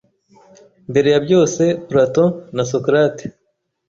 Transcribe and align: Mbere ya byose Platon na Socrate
Mbere 0.89 1.07
ya 1.13 1.19
byose 1.25 1.63
Platon 1.89 2.29
na 2.55 2.63
Socrate 2.71 3.25